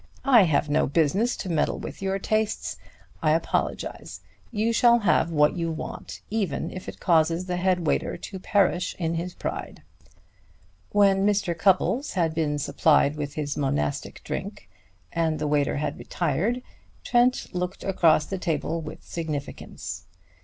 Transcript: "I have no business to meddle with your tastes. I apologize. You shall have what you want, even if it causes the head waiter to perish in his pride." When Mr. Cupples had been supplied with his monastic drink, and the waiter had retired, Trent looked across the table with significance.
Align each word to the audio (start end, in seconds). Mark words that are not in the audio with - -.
"I 0.25 0.45
have 0.45 0.67
no 0.67 0.87
business 0.87 1.37
to 1.37 1.47
meddle 1.51 1.77
with 1.77 2.01
your 2.01 2.17
tastes. 2.17 2.75
I 3.21 3.33
apologize. 3.33 4.21
You 4.51 4.73
shall 4.73 4.97
have 4.97 5.29
what 5.29 5.55
you 5.55 5.69
want, 5.69 6.21
even 6.31 6.71
if 6.71 6.89
it 6.89 6.99
causes 6.99 7.45
the 7.45 7.57
head 7.57 7.85
waiter 7.85 8.17
to 8.17 8.39
perish 8.39 8.95
in 8.97 9.13
his 9.13 9.35
pride." 9.35 9.83
When 10.91 11.23
Mr. 11.23 11.55
Cupples 11.55 12.13
had 12.13 12.33
been 12.33 12.57
supplied 12.57 13.15
with 13.15 13.35
his 13.35 13.55
monastic 13.55 14.23
drink, 14.23 14.67
and 15.11 15.37
the 15.37 15.45
waiter 15.45 15.77
had 15.77 15.99
retired, 15.99 16.63
Trent 17.03 17.53
looked 17.53 17.83
across 17.83 18.25
the 18.25 18.39
table 18.39 18.81
with 18.81 19.03
significance. 19.03 20.05